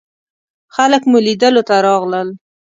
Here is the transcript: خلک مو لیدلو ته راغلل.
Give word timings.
خلک 0.75 1.01
مو 1.09 1.17
لیدلو 1.25 1.61
ته 1.67 1.75
راغلل. 1.85 2.29